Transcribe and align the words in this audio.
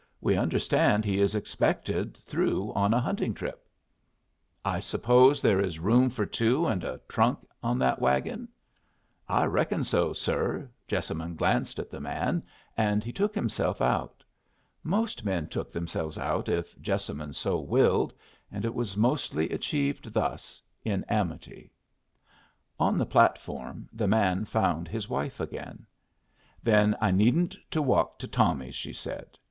We 0.19 0.35
understand 0.35 1.05
he 1.05 1.19
is 1.21 1.35
expected 1.35 2.17
through 2.17 2.73
on 2.73 2.91
a 2.91 2.99
hunting 2.99 3.35
trip." 3.35 3.67
"I 4.65 4.79
suppose 4.79 5.43
there 5.43 5.61
is 5.61 5.77
room 5.77 6.09
for 6.09 6.25
two 6.25 6.65
and 6.65 6.83
a 6.83 6.99
trunk 7.07 7.45
on 7.61 7.77
that 7.77 8.01
wagon?" 8.01 8.47
"I 9.29 9.43
reckon 9.43 9.83
so, 9.83 10.11
sir." 10.11 10.71
Jessamine 10.87 11.35
glanced 11.35 11.77
at 11.77 11.91
the 11.91 11.99
man, 11.99 12.41
and 12.75 13.03
he 13.03 13.13
took 13.13 13.35
himself 13.35 13.79
out. 13.79 14.23
Most 14.81 15.23
men 15.23 15.45
took 15.47 15.71
themselves 15.71 16.17
out 16.17 16.49
if 16.49 16.75
Jessamine 16.81 17.33
so 17.33 17.59
willed; 17.59 18.11
and 18.51 18.65
it 18.65 18.73
was 18.73 18.97
mostly 18.97 19.51
achieved 19.51 20.11
thus, 20.13 20.63
in 20.83 21.03
amity. 21.09 21.71
On 22.79 22.97
the 22.97 23.05
platform 23.05 23.87
the 23.93 24.07
man 24.07 24.45
found 24.45 24.87
his 24.87 25.07
wife 25.07 25.39
again. 25.39 25.85
"Then 26.63 26.95
I 27.01 27.11
needn't 27.11 27.55
to 27.69 27.83
walk 27.83 28.17
to 28.17 28.27
Tommy's," 28.27 28.73
she 28.73 28.93
said. 28.93 29.37